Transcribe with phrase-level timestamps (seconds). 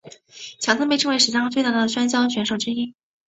[0.59, 2.95] 强森被视为史上最伟大的摔角选手之一。